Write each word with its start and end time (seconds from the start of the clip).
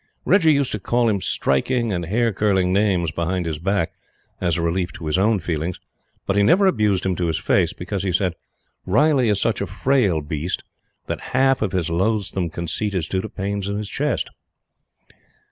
Reggie 0.25 0.53
used 0.53 0.71
to 0.71 0.79
call 0.79 1.07
him 1.07 1.21
striking 1.21 1.93
and 1.93 2.05
hair 2.07 2.33
curling 2.33 2.73
names 2.73 3.11
behind 3.11 3.45
his 3.45 3.59
back 3.59 3.93
as 4.39 4.57
a 4.57 4.61
relief 4.63 4.91
to 4.93 5.05
his 5.05 5.15
own 5.19 5.37
feelings; 5.37 5.79
but 6.25 6.35
he 6.35 6.41
never 6.41 6.65
abused 6.65 7.05
him 7.05 7.15
to 7.15 7.27
his 7.27 7.37
face, 7.37 7.71
because 7.71 8.01
he 8.01 8.11
said: 8.11 8.33
"Riley 8.87 9.29
is 9.29 9.39
such 9.39 9.61
a 9.61 9.67
frail 9.67 10.21
beast 10.21 10.63
that 11.05 11.21
half 11.37 11.61
of 11.61 11.71
his 11.71 11.91
loathsome 11.91 12.49
conceit 12.49 12.95
is 12.95 13.07
due 13.07 13.21
to 13.21 13.29
pains 13.29 13.67
in 13.67 13.77
the 13.77 13.83
chest." 13.83 14.31